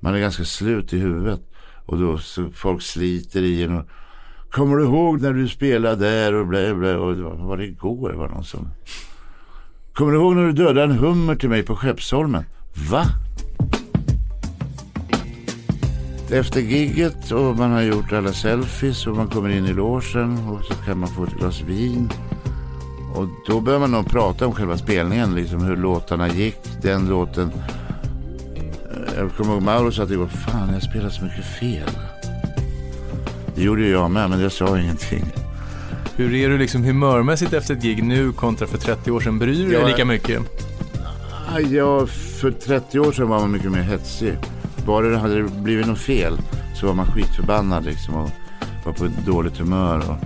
man 0.00 0.14
är 0.14 0.18
ganska 0.18 0.44
slut 0.44 0.92
i 0.92 0.98
huvudet. 0.98 1.40
Och 1.86 1.98
då 1.98 2.18
så 2.18 2.50
folk 2.50 2.82
sliter 2.82 3.42
i 3.42 3.62
en 3.62 3.78
och 3.78 3.88
Kommer 4.50 4.76
du 4.76 4.84
ihåg 4.84 5.20
när 5.20 5.32
du 5.32 5.48
spelade 5.48 6.10
där 6.10 6.34
och 6.34 6.46
blä, 6.46 6.74
blä 6.74 6.96
och 6.96 7.16
det 7.16 7.22
var, 7.22 7.34
var 7.34 7.56
det 7.56 7.64
igår 7.64 8.12
var 8.12 8.28
någon 8.28 8.44
som 8.44 8.68
Kommer 9.92 10.12
du 10.12 10.18
ihåg 10.18 10.36
när 10.36 10.46
du 10.46 10.52
dödade 10.52 10.82
en 10.82 10.98
hummer 10.98 11.34
till 11.34 11.48
mig 11.48 11.62
på 11.62 11.76
Skeppsholmen? 11.76 12.44
Va? 12.90 13.04
Efter 16.30 16.60
gigget 16.60 17.30
och 17.32 17.56
man 17.56 17.70
har 17.70 17.82
gjort 17.82 18.12
alla 18.12 18.32
selfies 18.32 19.06
och 19.06 19.16
man 19.16 19.28
kommer 19.28 19.48
in 19.48 19.66
i 19.66 19.72
låsen 19.72 20.48
och 20.48 20.64
så 20.64 20.74
kan 20.74 20.98
man 20.98 21.08
få 21.08 21.24
ett 21.24 21.32
glas 21.32 21.60
vin. 21.60 22.10
Och 23.14 23.28
då 23.46 23.60
börjar 23.60 23.80
man 23.80 23.90
nog 23.90 24.10
prata 24.10 24.46
om 24.46 24.52
själva 24.52 24.78
spelningen, 24.78 25.34
liksom 25.34 25.64
hur 25.64 25.76
låtarna 25.76 26.28
gick. 26.28 26.58
Den 26.82 27.08
låten 27.08 27.52
jag 29.16 29.32
kommer 29.36 29.52
ihåg 29.52 29.62
Mauro 29.62 29.92
sa 29.92 30.02
att 30.02 30.10
var 30.10 30.26
fan 30.26 30.72
jag 30.72 30.82
spelar 30.82 31.08
så 31.08 31.24
mycket 31.24 31.44
fel. 31.44 31.90
Det 33.54 33.62
gjorde 33.62 33.88
jag 33.88 34.10
med 34.10 34.30
men 34.30 34.40
jag 34.40 34.52
sa 34.52 34.78
ingenting. 34.78 35.24
Hur 36.16 36.34
är 36.34 36.48
du 36.48 36.58
liksom 36.58 36.84
humörmässigt 36.84 37.52
efter 37.52 37.74
ett 37.74 37.82
gig 37.82 38.04
nu 38.04 38.32
kontra 38.32 38.66
för 38.66 38.78
30 38.78 39.10
år 39.10 39.20
sedan? 39.20 39.38
Bryr 39.38 39.64
du 39.64 39.70
dig 39.70 39.86
lika 39.86 40.04
mycket? 40.04 40.42
Ja, 41.70 42.06
för 42.06 42.50
30 42.50 43.00
år 43.00 43.12
sedan 43.12 43.28
var 43.28 43.40
man 43.40 43.50
mycket 43.50 43.70
mer 43.70 43.82
hetsig. 43.82 44.38
Bara 44.86 45.08
det 45.08 45.18
hade 45.18 45.42
blivit 45.42 45.86
något 45.86 45.98
fel 45.98 46.38
så 46.74 46.86
var 46.86 46.94
man 46.94 47.06
skitförbannad 47.06 47.84
liksom 47.84 48.14
och 48.14 48.30
var 48.84 48.92
på 48.92 49.04
ett 49.04 49.26
dåligt 49.26 49.58
humör. 49.58 50.10
Och 50.10 50.16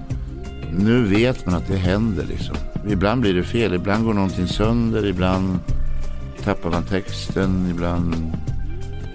nu 0.72 1.02
vet 1.02 1.46
man 1.46 1.54
att 1.54 1.66
det 1.68 1.76
händer 1.76 2.24
liksom. 2.24 2.56
Ibland 2.88 3.20
blir 3.20 3.34
det 3.34 3.44
fel, 3.44 3.74
ibland 3.74 4.04
går 4.04 4.14
någonting 4.14 4.46
sönder, 4.46 5.06
ibland 5.06 5.58
tappar 6.44 6.70
man 6.70 6.82
texten, 6.82 7.68
ibland 7.70 8.32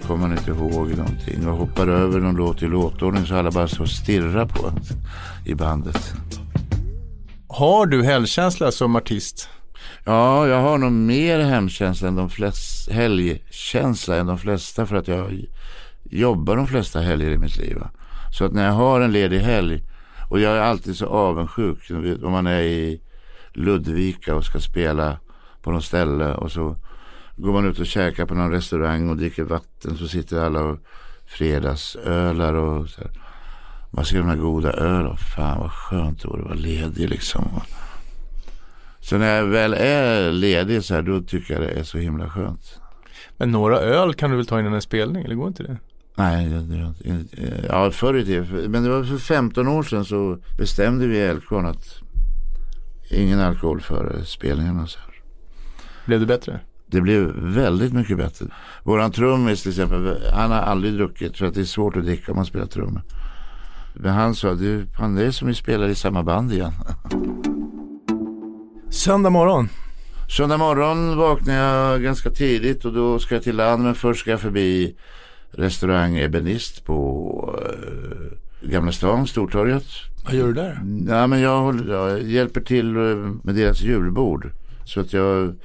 kommer 0.08 0.28
man 0.28 0.38
inte 0.38 0.52
ihåg 0.52 0.98
någonting 0.98 1.48
och 1.48 1.58
hoppar 1.58 1.88
över 1.88 2.20
någon 2.20 2.36
låt 2.36 2.62
i 2.62 2.68
låtordning 2.68 3.26
så 3.26 3.36
alla 3.36 3.52
bara 3.52 3.68
och 3.80 3.90
stirrar 3.90 4.46
på 4.46 4.72
i 5.46 5.56
bandet. 5.56 6.14
Har 7.48 7.86
du 7.86 8.04
helgkänsla 8.04 8.72
som 8.72 8.96
artist? 8.96 9.50
Ja, 10.04 10.48
jag 10.48 10.62
har 10.62 10.78
nog 10.78 10.92
mer 10.92 11.40
hemkänsla 11.40 12.08
än 12.08 12.16
de 12.16 12.30
flesta, 12.30 12.75
helgkänsla 12.88 14.16
än 14.16 14.26
de 14.26 14.38
flesta 14.38 14.86
för 14.86 14.96
att 14.96 15.08
jag 15.08 15.46
jobbar 16.04 16.56
de 16.56 16.68
flesta 16.68 17.00
helger 17.00 17.32
i 17.32 17.38
mitt 17.38 17.58
liv. 17.58 17.78
Så 18.32 18.46
att 18.46 18.54
när 18.54 18.66
jag 18.66 18.74
har 18.74 19.02
en 19.02 19.12
ledig 19.12 19.40
helg 19.40 19.84
och 20.30 20.40
jag 20.40 20.58
är 20.58 20.62
alltid 20.62 20.98
så 20.98 21.06
avundsjuk 21.06 21.92
om 22.24 22.32
man 22.32 22.48
är 22.48 22.62
i 22.62 23.02
Ludvika 23.54 24.36
och 24.36 24.46
ska 24.46 24.60
spela 24.60 25.18
på 25.62 25.72
något 25.72 25.86
ställe 25.86 26.34
och 26.34 26.52
så 26.52 26.76
Går 27.38 27.54
man 27.54 27.66
ut 27.66 27.80
och 27.80 27.86
käkar 27.86 28.26
på 28.26 28.34
någon 28.34 28.52
restaurang 28.52 29.10
och 29.10 29.18
dricker 29.18 29.44
vatten 29.44 29.98
så 29.98 30.08
sitter 30.08 30.40
alla 30.40 30.64
och 30.64 30.80
fredagsölar 31.26 32.54
och 32.54 32.90
så 32.90 33.02
här. 33.02 33.12
Man 33.92 34.06
ser 34.06 34.18
de 34.18 34.28
här 34.28 34.36
goda 34.36 34.72
öl 34.72 35.18
fan 35.36 35.60
vad 35.60 35.72
skönt 35.72 36.22
det 36.22 36.28
vore 36.28 36.42
att 36.42 36.48
vara 36.48 36.58
ledig 36.58 37.10
liksom. 37.10 37.62
Så 39.06 39.18
när 39.18 39.36
jag 39.36 39.46
väl 39.46 39.74
är 39.74 40.32
ledig 40.32 40.84
så 40.84 40.96
här 40.96 41.02
då 41.02 41.22
tycker 41.22 41.54
jag 41.54 41.64
det 41.64 41.70
är 41.70 41.84
så 41.84 41.98
himla 41.98 42.30
skönt. 42.30 42.80
Men 43.38 43.52
några 43.52 43.80
öl 43.80 44.14
kan 44.14 44.30
du 44.30 44.36
väl 44.36 44.46
ta 44.46 44.60
innan 44.60 44.74
en 44.74 44.82
spelning 44.82 45.24
eller 45.24 45.36
går 45.36 45.48
inte 45.48 45.64
det? 45.64 45.78
Nej, 46.16 46.50
det, 46.50 46.62
det, 46.62 47.66
ja 47.70 47.92
förr 47.92 48.18
i 48.18 48.26
tiden. 48.26 48.72
Men 48.72 48.84
det 48.84 48.90
var 48.90 49.04
för 49.04 49.18
15 49.18 49.68
år 49.68 49.84
sedan 49.84 50.06
så 50.06 50.38
bestämde 50.58 51.08
vi 51.08 51.18
i 51.18 51.22
Älvkvarn 51.22 51.66
att 51.66 52.02
ingen 53.12 53.40
alkohol 53.40 53.82
före 53.82 54.26
spelningarna. 54.26 54.88
Så 54.88 55.00
här. 55.00 55.10
Blev 56.06 56.20
det 56.20 56.26
bättre? 56.26 56.60
Det 56.88 57.02
blev 57.02 57.34
väldigt 57.38 57.94
mycket 57.94 58.18
bättre. 58.18 58.46
Våran 58.84 59.12
trummis 59.12 59.62
till 59.62 59.72
exempel, 59.72 60.18
han 60.34 60.52
har 60.52 60.60
aldrig 60.60 60.94
druckit 60.94 61.38
för 61.38 61.46
att 61.46 61.54
det 61.54 61.62
är 61.62 61.66
svårt 61.66 61.98
att 61.98 62.04
dricka 62.04 62.32
om 62.32 62.36
man 62.36 62.46
spelar 62.46 62.66
trummor. 62.66 63.02
Men 63.94 64.14
han 64.14 64.36
sa, 64.36 64.54
du, 64.54 64.86
det 65.16 65.26
är 65.26 65.32
som 65.32 65.48
vi 65.48 65.54
spelar 65.54 65.88
i 65.88 65.96
samma 65.96 66.24
band 66.24 66.54
igen. 66.54 66.74
Söndag 68.96 69.30
morgon. 69.30 69.70
Söndag 70.30 70.58
morgon 70.58 71.18
vaknar 71.18 71.54
jag 71.54 72.02
ganska 72.02 72.30
tidigt 72.30 72.86
och 72.86 72.94
då 72.94 73.20
ska 73.20 73.36
jag 73.36 73.44
till 73.44 73.56
land 73.56 73.84
men 73.84 73.96
först 73.96 74.20
ska 74.20 74.32
jag 74.32 74.42
förbi 74.42 74.96
restaurang 75.52 76.18
Ebenist 76.18 76.86
på 76.86 77.60
eh, 77.64 78.70
Gamla 78.70 78.92
stan, 78.92 79.28
Stortorget. 79.28 79.84
Vad 80.26 80.34
gör 80.34 80.48
du 80.48 80.54
där? 80.54 80.80
Ja, 81.08 81.28
men 81.28 81.40
jag, 81.42 81.62
håller, 81.62 81.94
jag 81.94 82.24
hjälper 82.24 82.62
till 82.62 82.96
eh, 82.96 83.02
med 83.44 83.56
deras 83.56 83.82
julbord. 83.82 84.52
Så 84.86 85.00
att 85.00 85.14
jag, 85.14 85.56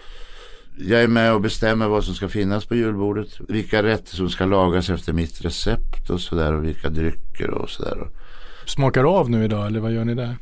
jag 0.79 1.03
är 1.03 1.09
med 1.09 1.33
och 1.33 1.41
bestämmer 1.41 1.89
vad 1.89 2.05
som 2.05 2.15
ska 2.15 2.29
finnas 2.29 2.67
på 2.67 2.75
julbordet. 2.75 3.29
Vilka 3.49 3.83
rätter 3.83 4.17
som 4.17 4.31
ska 4.31 4.45
lagas 4.45 4.91
efter 4.91 5.13
mitt 5.13 5.45
recept 5.45 6.11
och 6.11 6.21
sådär. 6.21 6.55
Och 6.55 6.65
vilka 6.65 6.89
drycker 6.89 7.51
och 7.51 7.71
sådär. 7.71 8.09
Smakar 8.67 9.05
av 9.05 9.31
nu 9.31 9.45
idag 9.45 9.67
eller 9.67 9.81
vad 9.81 9.93
gör 9.93 10.05
ni 10.05 10.15
där? 10.15 10.37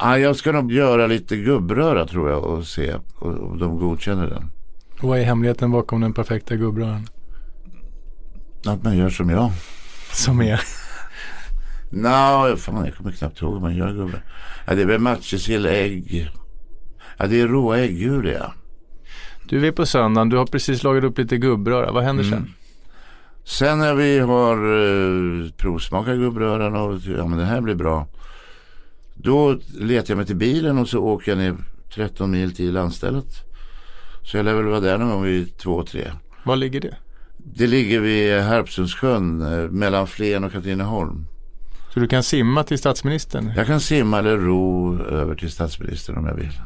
Ja, 0.00 0.18
jag 0.18 0.36
ska 0.36 0.52
nog 0.52 0.72
göra 0.72 1.06
lite 1.06 1.36
gubbröra 1.36 2.06
tror 2.06 2.30
jag 2.30 2.44
och 2.44 2.66
se 2.66 2.94
om 3.18 3.58
de 3.58 3.78
godkänner 3.78 4.26
den. 4.26 4.50
Och 5.00 5.08
vad 5.08 5.18
är 5.18 5.24
hemligheten 5.24 5.70
bakom 5.70 6.00
den 6.00 6.12
perfekta 6.12 6.56
gubbröran? 6.56 7.06
Att 8.66 8.82
man 8.82 8.96
gör 8.96 9.10
som 9.10 9.30
jag. 9.30 9.50
Som 10.12 10.40
är? 10.40 10.60
Nå, 11.90 12.56
fan 12.56 12.84
jag 12.84 12.94
kommer 12.94 13.12
knappt 13.12 13.42
ihåg 13.42 13.54
hur 13.54 13.60
man 13.60 13.76
gör 13.76 13.92
gubbe. 13.92 14.22
Ja, 14.66 14.74
det 14.74 14.82
är 14.82 14.86
väl 14.86 15.00
matjessill, 15.00 15.66
ägg. 15.66 16.30
Ja, 17.18 17.26
det 17.26 17.40
är 17.40 17.48
råa 17.48 17.78
äggur 17.78 18.22
det 18.22 18.32
ja. 18.32 18.52
Du 19.48 19.66
är 19.66 19.72
på 19.72 19.86
söndagen, 19.86 20.28
du 20.28 20.36
har 20.36 20.46
precis 20.46 20.82
lagat 20.82 21.04
upp 21.04 21.18
lite 21.18 21.36
gubbröra. 21.36 21.92
Vad 21.92 22.04
händer 22.04 22.24
sen? 22.24 22.54
Sen 23.44 23.78
när 23.78 23.94
vi 23.94 24.18
har 24.18 24.56
eh, 24.56 25.50
provsmakat 25.50 26.16
gubbröran 26.16 26.76
och 26.76 27.00
ja 27.00 27.26
men 27.26 27.38
det 27.38 27.44
här 27.44 27.60
blir 27.60 27.74
bra. 27.74 28.06
Då 29.22 29.58
letar 29.78 30.10
jag 30.10 30.16
mig 30.16 30.26
till 30.26 30.36
bilen 30.36 30.78
och 30.78 30.88
så 30.88 30.98
åker 30.98 31.32
jag 31.32 31.38
ner 31.38 31.56
13 31.94 32.30
mil 32.30 32.54
till 32.54 32.72
landstället. 32.72 33.26
Så 34.22 34.36
jag 34.36 34.44
lär 34.44 34.54
väl 34.54 34.64
vara 34.64 34.80
där 34.80 34.98
någon 34.98 35.10
gång 35.10 35.22
vid 35.22 35.56
två, 35.56 35.84
tre. 35.84 36.10
Var 36.44 36.56
ligger 36.56 36.80
det? 36.80 36.96
Det 37.36 37.66
ligger 37.66 38.00
vid 38.00 38.40
Harpsundssjön 38.40 39.40
eh, 39.40 39.70
mellan 39.70 40.06
Flen 40.06 40.44
och 40.44 40.52
Katrineholm. 40.52 41.26
Så 41.94 42.00
du 42.00 42.08
kan 42.08 42.22
simma 42.22 42.64
till 42.64 42.78
statsministern? 42.78 43.52
Jag 43.56 43.66
kan 43.66 43.80
simma 43.80 44.18
eller 44.18 44.36
ro 44.36 44.98
över 45.02 45.34
till 45.34 45.50
statsministern 45.50 46.16
om 46.16 46.26
jag 46.26 46.34
vill. 46.34 46.60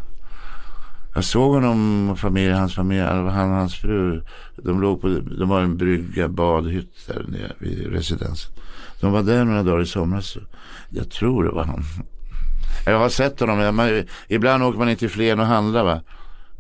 Jag 1.15 1.25
såg 1.25 1.55
honom 1.55 2.11
och 2.11 2.19
familj, 2.19 2.53
hans 2.53 2.75
familj, 2.75 3.01
han 3.01 3.27
och 3.27 3.33
hans 3.33 3.75
fru. 3.75 4.23
De 4.57 4.81
låg 4.81 5.01
på, 5.01 5.09
de 5.09 5.51
har 5.51 5.61
en 5.61 5.77
brygga, 5.77 6.29
badhytt 6.29 7.07
där 7.07 7.25
nere 7.29 7.53
vid 7.59 7.93
residensen. 7.93 8.53
De 9.01 9.13
var 9.13 9.23
där 9.23 9.45
några 9.45 9.63
dagar 9.63 9.83
i 9.83 9.87
somras. 9.87 10.37
Jag 10.91 11.11
tror 11.11 11.45
det 11.45 11.51
var 11.51 11.65
han. 11.65 11.85
Jag 12.87 12.99
har 12.99 13.09
sett 13.09 13.41
honom. 13.41 13.77
Man, 13.77 14.05
ibland 14.29 14.63
åker 14.63 14.79
man 14.79 14.89
in 14.89 14.97
till 14.97 15.11
Flen 15.11 15.41
och 15.41 15.47
handlar 15.47 15.85
va. 15.85 16.01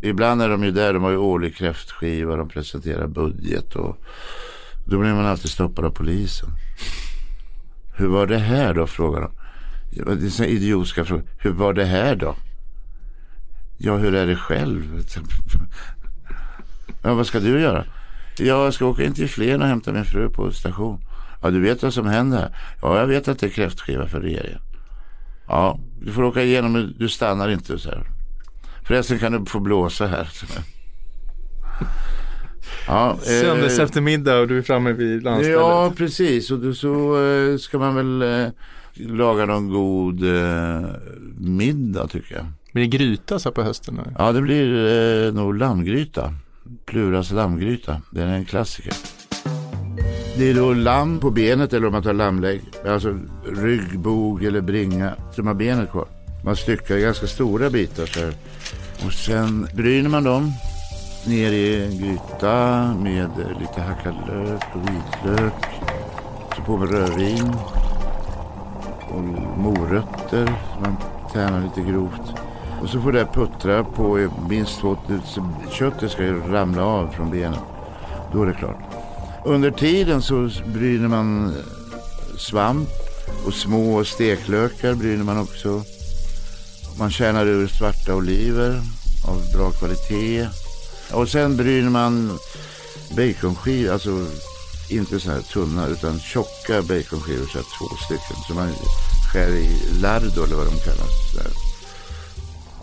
Ibland 0.02 0.42
är 0.42 0.48
de 0.48 0.64
ju 0.64 0.70
där. 0.70 0.92
De 0.92 1.02
har 1.02 1.10
ju 1.10 1.16
årlig 1.16 1.56
kräftskiva. 1.56 2.36
De 2.36 2.48
presenterar 2.48 3.06
budget. 3.06 3.76
Och 3.76 3.96
då 4.84 4.98
blir 4.98 5.14
man 5.14 5.26
alltid 5.26 5.50
stoppad 5.50 5.84
av 5.84 5.90
polisen. 5.90 6.48
Hur 7.96 8.08
var 8.08 8.26
det 8.26 8.38
här 8.38 8.74
då? 8.74 8.86
frågar 8.86 9.20
de. 9.20 9.30
Det 10.20 10.26
är 10.26 10.30
så 10.30 10.44
idiotiska 10.44 11.04
frågor. 11.04 11.24
Hur 11.38 11.52
var 11.52 11.72
det 11.72 11.84
här 11.84 12.16
då? 12.16 12.36
Ja, 13.78 13.96
hur 13.96 14.14
är 14.14 14.26
det 14.26 14.36
själv? 14.36 15.04
Ja, 17.02 17.14
vad 17.14 17.26
ska 17.26 17.40
du 17.40 17.60
göra? 17.60 17.84
Jag 18.38 18.74
ska 18.74 18.86
åka 18.86 19.04
in 19.04 19.14
till 19.14 19.28
Flen 19.28 19.62
och 19.62 19.68
hämta 19.68 19.92
min 19.92 20.04
fru 20.04 20.28
på 20.28 20.52
station. 20.52 21.00
Ja, 21.42 21.50
du 21.50 21.60
vet 21.60 21.82
vad 21.82 21.94
som 21.94 22.06
händer 22.06 22.38
här? 22.38 22.56
Ja, 22.82 22.98
jag 22.98 23.06
vet 23.06 23.28
att 23.28 23.38
det 23.38 23.46
är 23.46 23.50
kräftskiva 23.50 24.06
för 24.06 24.20
regeringen. 24.20 24.60
Ja, 25.48 25.78
du 26.04 26.12
får 26.12 26.22
åka 26.22 26.42
igenom, 26.42 26.94
du 26.98 27.08
stannar 27.08 27.48
inte 27.48 27.78
så 27.78 27.88
här. 27.88 28.06
Förresten 28.86 29.18
kan 29.18 29.32
du 29.32 29.46
få 29.46 29.60
blåsa 29.60 30.06
här. 30.06 30.28
Ja, 32.86 33.10
eh, 33.10 33.16
Söndags 33.16 33.78
eftermiddag 33.78 34.38
och 34.38 34.48
du 34.48 34.58
är 34.58 34.62
framme 34.62 34.92
vid 34.92 35.22
landstället. 35.22 35.60
Ja, 35.60 35.92
precis. 35.96 36.50
Och 36.50 36.58
då 36.58 36.74
så 36.74 37.24
eh, 37.24 37.56
ska 37.58 37.78
man 37.78 37.94
väl 37.94 38.22
eh, 38.22 38.50
laga 38.94 39.46
någon 39.46 39.68
god 39.68 40.22
eh, 40.24 40.82
middag 41.38 42.08
tycker 42.08 42.34
jag. 42.34 42.46
Blir 42.72 42.82
det 42.84 42.98
gryta 42.98 43.38
så 43.38 43.52
på 43.52 43.62
hösten? 43.62 43.98
Eller? 43.98 44.14
Ja, 44.18 44.32
det 44.32 44.40
blir 44.42 44.86
eh, 45.26 45.32
nog 45.32 45.58
lammgryta. 45.58 46.34
Pluras 46.86 47.30
lammgryta. 47.30 48.02
Det 48.10 48.22
är 48.22 48.26
en 48.26 48.44
klassiker. 48.44 48.92
Det 50.36 50.50
är 50.50 50.54
då 50.54 50.72
lamm 50.72 51.20
på 51.20 51.30
benet 51.30 51.72
eller 51.72 51.86
om 51.86 51.92
man 51.92 52.02
tar 52.02 52.12
lammlägg. 52.12 52.62
Alltså 52.88 53.18
ryggbog 53.44 54.44
eller 54.44 54.60
bringa 54.60 55.12
som 55.32 55.46
har 55.46 55.54
benet 55.54 55.90
kvar. 55.90 56.06
Man 56.44 56.56
styckar 56.56 56.96
ganska 56.96 57.26
stora 57.26 57.70
bitar 57.70 58.06
så 58.06 58.20
här. 58.20 58.34
Och 59.06 59.12
sen 59.12 59.68
bryner 59.74 60.08
man 60.08 60.24
dem 60.24 60.52
ner 61.26 61.52
i 61.52 61.84
en 61.84 61.98
gryta 61.98 62.94
med 63.02 63.30
lite 63.60 63.80
hackad 63.80 64.14
lök 64.28 64.62
och 64.74 64.80
vitlök. 64.80 65.64
Så 66.56 66.62
på 66.62 66.76
med 66.76 66.90
rödvin 66.90 67.54
och 69.10 69.22
morötter 69.58 70.46
som 70.46 70.82
man 70.82 70.96
tärnar 71.32 71.62
lite 71.64 71.90
grovt. 71.90 72.32
Och 72.82 72.88
så 72.88 73.00
får 73.00 73.12
det 73.12 73.26
puttra 73.26 73.84
på 73.84 74.28
minst 74.48 74.80
två... 74.80 74.96
Köttet 75.70 76.10
ska 76.10 76.22
ju 76.22 76.40
ramla 76.40 76.84
av 76.84 77.08
från 77.08 77.30
benen. 77.30 77.60
Då 78.32 78.42
är 78.42 78.46
det 78.46 78.52
klart. 78.52 78.91
Under 79.44 79.70
tiden 79.70 80.22
så 80.22 80.50
bryner 80.66 81.08
man 81.08 81.54
svamp 82.38 82.88
och 83.46 83.54
små 83.54 84.04
steklökar 84.04 84.94
bryner 84.94 85.24
man 85.24 85.38
också. 85.38 85.82
Man 86.98 87.10
kärnar 87.10 87.46
ur 87.46 87.66
svarta 87.66 88.14
oliver 88.14 88.80
av 89.28 89.52
bra 89.54 89.70
kvalitet. 89.70 90.48
Och 91.12 91.28
sen 91.28 91.56
bryner 91.56 91.90
man 91.90 92.38
baconskivor, 93.16 93.92
alltså 93.92 94.26
inte 94.90 95.20
så 95.20 95.30
här 95.30 95.40
tunna 95.40 95.86
utan 95.86 96.18
tjocka 96.18 96.82
baconskivor, 96.82 97.46
så 97.46 97.58
här 97.58 97.66
två 97.78 97.96
stycken. 98.04 98.36
Så 98.48 98.54
man 98.54 98.68
skär 99.32 99.48
i 99.48 100.00
lardo 100.00 100.44
eller 100.44 100.56
vad 100.56 100.66
de 100.66 100.78
kallas. 100.78 101.34
Där. 101.36 101.52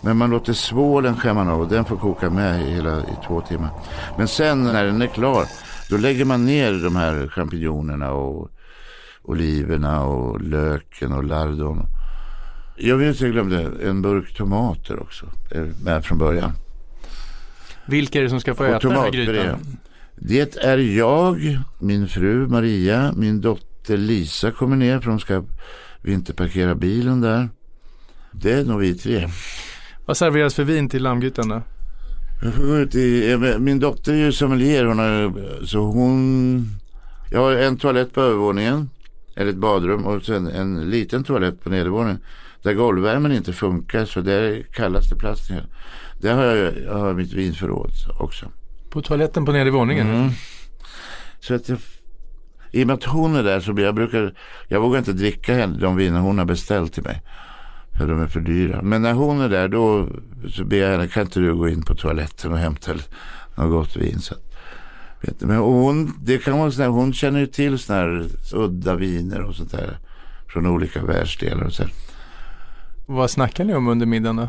Men 0.00 0.16
man 0.16 0.30
låter 0.30 0.52
svålen 0.52 1.16
skämma 1.16 1.52
av 1.52 1.60
och 1.60 1.68
den 1.68 1.84
får 1.84 1.96
koka 1.96 2.30
med 2.30 2.66
hela 2.66 2.98
i 3.00 3.26
två 3.26 3.40
timmar. 3.40 3.70
Men 4.18 4.28
sen 4.28 4.64
när 4.64 4.84
den 4.84 5.02
är 5.02 5.06
klar 5.06 5.46
då 5.90 5.96
lägger 5.96 6.24
man 6.24 6.44
ner 6.44 6.72
de 6.72 6.96
här 6.96 7.28
champinjonerna 7.28 8.12
och 8.12 8.50
oliverna 9.22 10.02
och 10.04 10.40
löken 10.40 11.12
och 11.12 11.24
lardon. 11.24 11.86
Jag 12.76 12.96
vet 12.96 13.10
att 13.10 13.20
jag 13.20 13.32
glömde 13.32 13.70
en 13.82 14.02
burk 14.02 14.34
tomater 14.34 15.00
också 15.00 15.26
med 15.84 16.04
från 16.04 16.18
början. 16.18 16.52
Vilka 17.86 18.18
är 18.18 18.22
det 18.22 18.30
som 18.30 18.40
ska 18.40 18.54
få 18.54 18.64
äta 18.64 18.88
den 18.88 18.98
här 18.98 19.10
grytan? 19.10 19.78
Det 20.16 20.56
är 20.56 20.78
jag, 20.78 21.58
min 21.78 22.08
fru 22.08 22.46
Maria, 22.46 23.12
min 23.16 23.40
dotter 23.40 23.96
Lisa 23.96 24.50
kommer 24.50 24.76
ner 24.76 25.00
för 25.00 25.10
de 25.10 25.20
ska 25.20 25.44
vinterparkera 26.02 26.74
bilen 26.74 27.20
där. 27.20 27.48
Det 28.32 28.52
är 28.52 28.64
nog 28.64 28.80
vi 28.80 28.94
tre. 28.94 29.28
Vad 30.06 30.16
serveras 30.16 30.54
för 30.54 30.64
vin 30.64 30.88
till 30.88 31.02
lammgrytan 31.02 31.48
då? 31.48 31.62
Min 33.58 33.80
dotter 33.80 34.12
är 34.12 34.16
ju 34.16 34.32
sommelier. 34.32 34.84
Hon 34.84 34.98
har, 34.98 35.64
så 35.64 35.80
hon... 35.80 36.66
Jag 37.30 37.40
har 37.40 37.52
en 37.52 37.76
toalett 37.76 38.12
på 38.12 38.20
övervåningen. 38.20 38.90
Eller 39.36 39.50
ett 39.50 39.56
badrum 39.56 40.06
och 40.06 40.22
sen 40.22 40.46
en 40.46 40.90
liten 40.90 41.24
toalett 41.24 41.64
på 41.64 41.70
nedervåningen. 41.70 42.20
Där 42.62 42.74
golvvärmen 42.74 43.32
inte 43.32 43.52
funkar 43.52 44.04
så 44.04 44.20
där 44.20 44.62
kallas 44.72 45.10
det 45.10 45.16
plats 45.16 45.50
ner. 45.50 45.66
Där 46.20 46.34
har 46.34 46.44
jag, 46.44 46.72
jag 46.84 46.98
har 46.98 47.14
mitt 47.14 47.32
vinförråd 47.32 47.90
också. 48.18 48.46
På 48.90 49.02
toaletten 49.02 49.44
på 49.44 49.52
nedervåningen? 49.52 50.06
Mm. 50.06 50.30
Så 51.40 51.54
att 51.54 51.68
jag, 51.68 51.78
I 52.70 52.82
och 52.82 52.86
med 52.86 52.94
att 52.94 53.04
hon 53.04 53.36
är 53.36 53.42
där 53.42 53.60
så 53.60 53.72
blir 53.72 53.84
jag 53.84 53.94
brukar, 53.94 54.34
jag 54.68 54.80
vågar 54.80 54.98
inte 54.98 55.12
dricka 55.12 55.66
de 55.66 55.96
viner 55.96 56.20
hon 56.20 56.38
har 56.38 56.44
beställt 56.44 56.92
till 56.92 57.02
mig. 57.02 57.22
För 58.00 58.08
de 58.08 58.22
är 58.22 58.26
för 58.26 58.40
dyra. 58.40 58.82
Men 58.82 59.02
när 59.02 59.12
hon 59.12 59.40
är 59.40 59.48
där 59.48 59.68
då 59.68 60.08
så 60.48 60.64
ber 60.64 60.76
jag 60.76 60.90
henne, 60.90 61.08
kan 61.08 61.22
inte 61.22 61.40
du 61.40 61.54
gå 61.54 61.68
in 61.68 61.82
på 61.82 61.94
toaletten 61.94 62.52
och 62.52 62.58
hämta 62.58 62.92
något 63.54 63.70
gott 63.70 63.96
vin? 63.96 64.20
Så, 64.20 64.34
vet 65.20 65.40
du, 65.40 65.46
men 65.46 65.56
hon, 65.56 66.12
det 66.22 66.38
kan 66.38 66.58
vara 66.58 66.70
sådär, 66.70 66.88
hon 66.88 67.12
känner 67.12 67.40
ju 67.40 67.46
till 67.46 67.78
sådana 67.78 68.02
här 68.02 68.28
udda 68.52 68.94
viner 68.94 69.42
och 69.42 69.54
sånt 69.54 69.70
där. 69.70 69.98
Från 70.48 70.66
olika 70.66 71.04
världsdelar 71.04 71.64
och 71.64 71.72
så. 71.72 71.84
Vad 73.06 73.30
snackar 73.30 73.64
ni 73.64 73.74
om 73.74 73.88
under 73.88 74.06
middagen 74.06 74.36
då? 74.36 74.48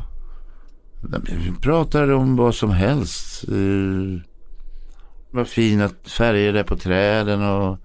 Vi 1.23 1.51
pratar 1.61 2.11
om 2.11 2.35
vad 2.35 2.55
som 2.55 2.69
helst. 2.69 3.49
Uh, 3.49 4.19
vad 5.31 5.47
fina 5.47 5.89
färger 6.17 6.53
det 6.53 6.59
är 6.59 6.63
på 6.63 6.77
träden 6.77 7.41
och 7.41 7.77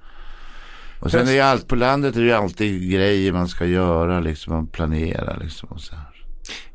och 1.01 1.11
sen 1.11 1.29
är 1.29 1.33
ju 1.33 1.41
allt 1.41 1.69
på 1.69 1.77
landet 1.77 2.17
är 2.17 2.21
det 2.21 2.27
ju 2.27 2.33
alltid 2.33 2.91
grejer 2.91 3.33
man 3.33 3.49
ska 3.49 3.67
göra 3.67 4.21
liksom. 4.21 4.53
Man 4.53 4.67
planerar 4.67 5.39
liksom 5.43 5.69
och 5.69 5.81
så 5.81 5.95
här. 5.95 6.17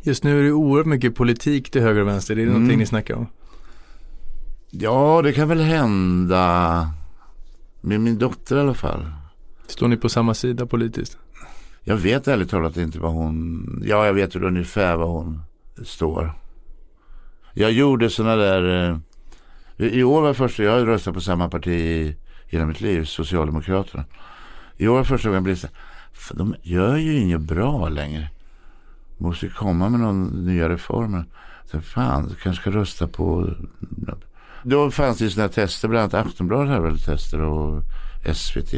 Just 0.02 0.24
nu 0.24 0.40
är 0.40 0.44
det 0.44 0.52
oerhört 0.52 0.86
mycket 0.86 1.16
politik 1.16 1.72
till 1.72 1.82
höger 1.82 2.02
och 2.02 2.08
vänster. 2.08 2.34
Är 2.34 2.36
det 2.36 2.42
mm. 2.42 2.54
någonting 2.54 2.80
ni 2.80 2.86
snackar 2.86 3.16
om? 3.16 3.28
Ja, 4.70 5.22
det 5.24 5.34
kan 5.34 5.48
väl 5.48 5.62
hända. 5.62 6.90
Med 7.82 8.02
min 8.02 8.18
dotter 8.18 8.58
i 8.58 8.60
alla 8.60 8.74
fall. 8.74 9.06
Står 9.68 9.88
ni 9.88 9.98
på 9.98 10.10
samma 10.10 10.34
sida 10.34 10.66
politiskt? 10.66 11.18
Jag 11.84 11.98
vet 11.98 12.28
ärligt 12.28 12.50
talat 12.50 12.78
inte 12.78 13.00
vad 13.00 13.12
hon... 13.12 13.84
Ja, 13.86 14.06
jag 14.06 14.14
vet 14.14 14.36
ungefär 14.36 14.96
vad 14.96 15.10
hon 15.10 15.42
står. 15.86 16.34
Jag 17.54 17.72
gjorde 17.72 18.10
sådana 18.10 18.36
där... 18.36 18.90
Eh, 19.78 19.88
I 19.88 20.04
år 20.04 20.22
var 20.22 20.34
första... 20.34 20.64
Jag 20.64 20.88
röstat 20.88 21.14
på 21.14 21.22
samma 21.22 21.50
parti 21.50 22.16
hela 22.52 22.66
mitt 22.66 22.82
liv, 22.82 23.06
Socialdemokraterna. 23.06 24.06
I 24.78 24.88
år 24.88 25.04
första 25.04 25.30
gången 25.30 25.44
blev 25.44 25.56
så 25.56 25.68
här, 25.68 25.76
de 26.38 26.56
gör 26.62 26.98
ju 26.98 27.18
inget 27.18 27.42
bra 27.42 27.90
längre. 27.90 28.30
Måste 29.18 29.48
komma 29.48 29.90
med 29.90 30.00
några 30.00 30.14
nya 30.14 30.70
reformer. 30.70 31.26
Så 31.72 31.82
fan, 31.82 32.28
du 32.28 32.36
kanske 32.36 32.62
ska 32.62 32.72
rösta 32.72 33.08
på... 33.08 33.50
Då 34.64 34.92
fanns 34.92 35.18
det 35.18 35.24
ju 35.24 35.30
sådana 35.30 35.50
tester, 35.50 35.88
bland 35.88 36.14
annat 36.14 36.28
Aftonbladet 36.28 36.70
hade 36.70 36.82
väl 36.82 37.00
tester 37.00 37.42
och 37.42 37.84
SVT. 38.34 38.74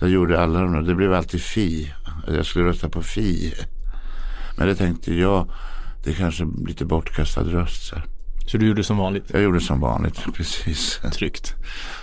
Jag 0.00 0.10
gjorde 0.10 0.40
alla 0.40 0.60
de 0.60 0.72
där. 0.72 0.82
Det 0.82 0.94
blev 0.94 1.12
alltid 1.12 1.42
Fi. 1.42 1.92
Jag 2.26 2.46
skulle 2.46 2.64
rösta 2.64 2.88
på 2.88 3.02
Fi. 3.02 3.54
Men 4.58 4.68
det 4.68 4.74
tänkte 4.74 5.14
jag, 5.14 5.50
det 6.04 6.10
är 6.10 6.14
kanske 6.14 6.46
lite 6.66 6.84
bortkastad 6.84 7.42
röst. 7.42 7.82
Så, 7.82 7.96
så 8.46 8.58
du 8.58 8.66
gjorde 8.66 8.84
som 8.84 8.96
vanligt? 8.96 9.30
Jag 9.32 9.42
gjorde 9.42 9.60
som 9.60 9.80
vanligt, 9.80 10.24
precis. 10.34 11.00
Tryggt. 11.12 11.54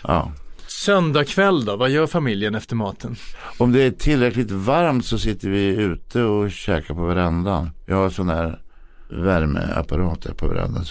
Ja. 0.03 0.31
Söndag 0.73 1.25
kväll 1.25 1.65
då, 1.65 1.75
vad 1.75 1.89
gör 1.89 2.07
familjen 2.07 2.55
efter 2.55 2.75
maten? 2.75 3.15
Om 3.57 3.71
det 3.71 3.83
är 3.83 3.91
tillräckligt 3.91 4.51
varmt 4.51 5.05
så 5.05 5.19
sitter 5.19 5.49
vi 5.49 5.67
ute 5.67 6.23
och 6.23 6.51
käkar 6.51 6.93
på 6.93 7.05
verandan. 7.05 7.69
Jag 7.85 7.95
har 7.95 8.09
sån 8.09 8.29
här 8.29 8.61
värmeapparat 9.09 10.21
där 10.21 10.33
på 10.33 10.47
verandan. 10.47 10.85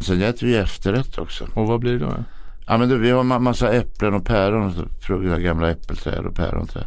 Sen 0.00 0.22
äter 0.22 0.46
vi 0.46 0.56
efterrätt 0.56 1.18
också. 1.18 1.48
Och 1.54 1.66
vad 1.66 1.80
blir 1.80 1.92
det 1.92 1.98
då? 1.98 2.24
Ja, 2.66 2.78
men 2.78 2.88
då, 2.88 2.96
vi 2.96 3.10
har 3.10 3.22
massa 3.22 3.72
äpplen 3.72 4.14
och 4.14 4.24
päron. 4.24 4.88
Gamla 5.42 5.70
äppelträd 5.70 6.26
och 6.26 6.34
päronträd. 6.34 6.86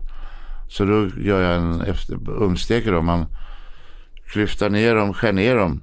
Så 0.70 0.86
då 0.86 1.08
gör 1.18 1.42
jag 1.42 1.56
en 1.56 1.82
efter, 1.82 2.30
ugnssteker 2.30 2.92
dem. 2.92 3.06
Man 3.06 3.26
klyftar 4.26 4.70
ner 4.70 4.96
dem, 4.96 5.14
skär 5.14 5.34
ner 5.34 5.56
dem. 5.56 5.82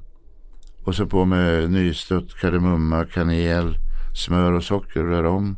Och 0.85 0.95
så 0.95 1.07
på 1.07 1.25
med 1.25 1.71
nystött 1.71 2.35
kardemumma, 2.41 3.05
kanel, 3.05 3.77
smör 4.15 4.53
och 4.53 4.65
socker. 4.65 5.03
Rör 5.03 5.25
om. 5.25 5.57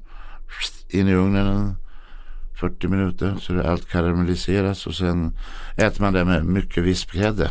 In 0.89 1.09
i 1.09 1.15
ugnen 1.15 1.77
40 2.63 2.89
minuter 2.89 3.37
så 3.41 3.53
det 3.53 3.71
allt 3.71 3.89
karamelliseras. 3.89 4.87
Och 4.87 4.95
sen 4.95 5.37
äter 5.77 6.01
man 6.01 6.13
det 6.13 6.25
med 6.25 6.45
mycket 6.45 6.85
vispgrädde. 6.85 7.51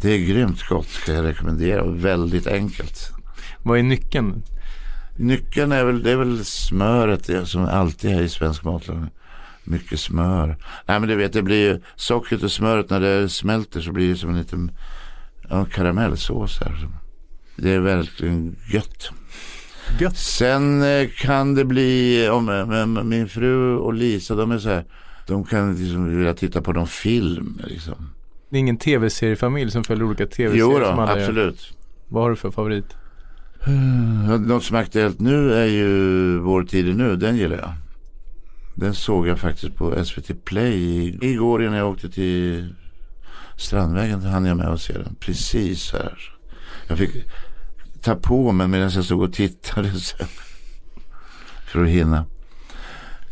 Det 0.00 0.10
är 0.10 0.18
grymt 0.18 0.62
gott 0.68 0.88
ska 0.88 1.12
jag 1.12 1.24
rekommendera 1.24 1.82
och 1.82 2.04
väldigt 2.04 2.46
enkelt. 2.46 3.12
Vad 3.62 3.78
är 3.78 3.82
nyckeln? 3.82 4.42
Nyckeln 5.16 5.72
är 5.72 5.84
väl, 5.84 6.02
det 6.02 6.10
är 6.10 6.16
väl 6.16 6.44
smöret 6.44 7.26
det 7.26 7.46
som 7.46 7.64
alltid 7.64 8.10
är 8.10 8.22
i 8.22 8.28
svensk 8.28 8.64
matlagning. 8.64 9.10
Mycket 9.64 10.00
smör. 10.00 10.56
Nej 10.86 11.00
men 11.00 11.08
du 11.08 11.16
vet 11.16 11.32
det 11.32 11.42
blir 11.42 11.68
ju 11.68 11.80
sockret 11.96 12.42
och 12.42 12.52
smöret 12.52 12.90
när 12.90 13.00
det 13.00 13.28
smälter 13.28 13.80
så 13.80 13.92
blir 13.92 14.08
det 14.08 14.16
som 14.16 14.30
en 14.30 14.38
liten 14.38 14.70
ja, 15.48 15.64
karamellsås 15.64 16.60
här. 16.60 16.88
Det 17.56 17.70
är 17.70 17.80
verkligen 17.80 18.56
gött. 18.72 19.10
Gött. 19.98 20.16
Sen 20.16 20.82
eh, 20.82 21.08
kan 21.16 21.54
det 21.54 21.64
bli, 21.64 22.28
om 22.28 23.08
min 23.08 23.28
fru 23.28 23.76
och 23.76 23.94
Lisa 23.94 24.34
de 24.34 24.50
är 24.50 24.58
så 24.58 24.68
här, 24.68 24.84
de 25.26 25.44
kan 25.44 25.74
liksom 25.74 26.16
vilja 26.16 26.34
titta 26.34 26.62
på 26.62 26.72
någon 26.72 26.86
film 26.86 27.60
liksom. 27.66 28.10
Det 28.50 28.56
är 28.56 28.60
ingen 28.60 28.76
tv-seriefamilj 28.76 29.70
som 29.70 29.84
följer 29.84 30.04
olika 30.04 30.26
tv-serier? 30.26 30.64
Jo 30.64 30.78
då, 30.78 31.02
absolut. 31.02 31.36
Gör. 31.70 31.76
Vad 32.08 32.22
har 32.22 32.30
du 32.30 32.36
för 32.36 32.50
favorit? 32.50 32.96
Något 34.46 34.64
som 34.64 34.76
är 34.76 34.80
aktuellt 34.80 35.20
nu 35.20 35.54
är 35.54 35.66
ju 35.66 36.38
Vår 36.38 36.62
tid 36.62 36.96
nu. 36.96 37.16
Den 37.16 37.36
gillar 37.36 37.56
jag. 37.56 37.72
Den 38.74 38.94
såg 38.94 39.28
jag 39.28 39.38
faktiskt 39.38 39.74
på 39.74 40.04
SVT 40.04 40.44
Play 40.44 41.08
igår 41.22 41.62
innan 41.62 41.74
jag 41.74 41.90
åkte 41.90 42.10
till 42.10 42.74
Strandvägen. 43.56 44.22
hann 44.22 44.46
jag 44.46 44.56
med 44.56 44.68
att 44.68 44.80
se 44.80 44.92
den. 44.92 45.14
Precis 45.20 45.92
här. 45.92 46.18
Jag 46.88 46.98
fick 46.98 47.10
ta 48.02 48.14
på 48.14 48.52
mig 48.52 48.68
medan 48.68 48.90
jag 48.90 49.04
stod 49.04 49.22
och 49.22 49.32
tittade. 49.32 49.92
För 51.66 51.82
att 51.84 51.88
hinna. 51.88 52.24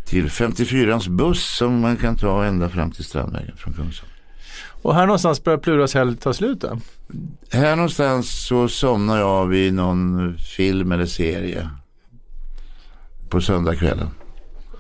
Till 0.05 0.29
54ans 0.29 1.09
buss 1.11 1.57
som 1.57 1.81
man 1.81 1.97
kan 1.97 2.17
ta 2.17 2.45
ända 2.45 2.69
fram 2.69 2.91
till 2.91 3.05
Strandvägen 3.05 3.57
från 3.57 3.75
Kungsholm. 3.75 4.13
Och 4.83 4.95
här 4.95 5.07
någonstans 5.07 5.45
börjar 5.45 5.59
Pluras 5.59 5.95
helg 5.95 6.17
ta 6.17 6.33
slut 6.33 6.61
då? 6.61 6.81
Här 7.51 7.77
någonstans 7.77 8.47
så 8.47 8.69
somnar 8.69 9.19
jag 9.19 9.47
vid 9.47 9.75
någon 9.75 10.37
film 10.39 10.93
eller 10.93 11.07
serie. 11.07 11.71
På 13.29 13.41
söndagskvällen. 13.41 14.09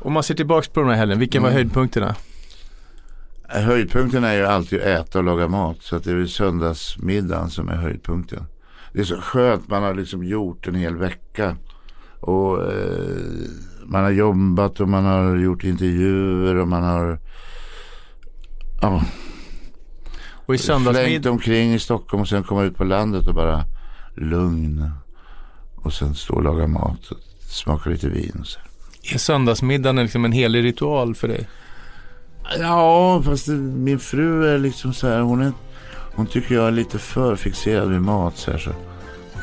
Om 0.00 0.12
man 0.12 0.22
ser 0.22 0.34
tillbaka 0.34 0.70
på 0.72 0.80
den 0.80 0.88
här 0.88 0.96
helgen, 0.96 1.18
vilka 1.18 1.40
var 1.40 1.48
mm. 1.48 1.56
höjdpunkterna? 1.56 2.14
Höjdpunkten 3.48 4.24
är 4.24 4.34
ju 4.34 4.46
alltid 4.46 4.80
att 4.80 4.86
äta 4.86 5.18
och 5.18 5.24
laga 5.24 5.48
mat. 5.48 5.76
Så 5.80 5.96
att 5.96 6.04
det 6.04 6.12
är 6.12 6.26
söndagsmiddagen 6.26 7.50
som 7.50 7.68
är 7.68 7.76
höjdpunkten. 7.76 8.46
Det 8.92 9.01
är 9.01 9.05
så 9.05 9.20
skönt, 9.20 9.68
man 9.68 9.83
har 9.83 9.94
liksom 9.94 10.24
gjort 10.24 10.68
en 10.68 10.74
hel 10.74 10.96
vecka. 10.96 11.57
Och 12.20 12.72
eh, 12.72 13.48
man 13.85 14.05
har 14.05 14.11
jobbat 14.11 14.81
och 14.81 14.88
man 14.88 15.05
har 15.05 15.37
gjort 15.37 15.64
intervjuer 15.64 16.57
och 16.57 16.68
man 16.68 16.83
har... 16.83 17.18
Ja, 18.83 19.03
och 20.48 20.55
i 20.55 20.59
Flängt 20.59 21.27
omkring 21.27 21.74
i 21.74 21.79
Stockholm 21.79 22.20
och 22.20 22.29
sen 22.29 22.42
komma 22.42 22.62
ut 22.62 22.77
på 22.77 22.85
landet 22.85 23.27
och 23.27 23.35
bara 23.35 23.64
lugn. 24.16 24.90
Och 25.74 25.92
sen 25.92 26.14
stå 26.14 26.35
och 26.35 26.42
laga 26.42 26.66
mat 26.66 27.11
och 27.11 27.18
smaka 27.40 27.90
lite 27.90 28.09
vin. 28.09 28.37
Och 28.40 28.46
så. 28.46 28.61
Är 29.14 29.18
söndagsmiddagen 29.18 29.96
liksom 29.96 30.24
en 30.24 30.33
helig 30.33 30.64
ritual 30.64 31.14
för 31.14 31.29
dig? 31.29 31.48
Ja, 32.59 33.22
fast 33.24 33.46
det, 33.46 33.53
min 33.53 33.98
fru 33.98 34.46
är 34.46 34.59
liksom 34.59 34.92
så 34.92 35.09
här. 35.09 35.20
Hon, 35.20 35.42
är, 35.42 35.53
hon 36.18 36.26
tycker 36.26 36.54
jag 36.54 36.66
är 36.66 36.70
lite 36.70 36.98
för 36.98 37.37
fixerad 37.37 37.90
vid 37.90 38.00
mat. 38.00 38.37
Så 38.37 38.50
här, 38.50 38.59
så 38.59 38.70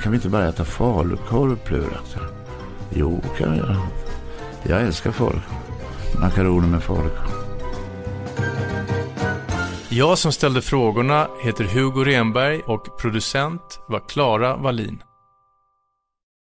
kan 0.03 0.11
vi 0.11 0.15
inte 0.15 0.29
bara 0.29 0.47
äta 0.47 0.65
falukorv 0.65 1.55
Plura? 1.55 1.99
Jo, 2.93 3.23
kan 3.37 3.51
vi 3.51 3.57
göra. 3.57 3.77
Jag 4.63 4.81
älskar 4.81 5.11
falukorv. 5.11 5.41
Makaroner 6.21 6.67
med 6.67 6.83
falukorv. 6.83 7.29
Jag 9.89 10.17
som 10.17 10.31
ställde 10.31 10.61
frågorna 10.61 11.27
heter 11.43 11.63
Hugo 11.63 12.03
Renberg 12.03 12.59
och 12.59 12.97
producent 12.97 13.79
var 13.87 14.09
Klara 14.09 14.57
Wallin. 14.57 15.01